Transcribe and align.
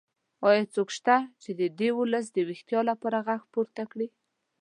ایا 0.47 0.63
څوک 0.75 0.89
شته 0.97 1.15
چې 1.41 1.49
د 1.59 1.61
دې 1.79 1.89
ولس 1.99 2.25
د 2.33 2.37
ویښتیا 2.47 2.79
لپاره 2.89 3.17
غږ 3.27 3.41
پورته 3.53 3.83
کړي؟ 3.91 4.07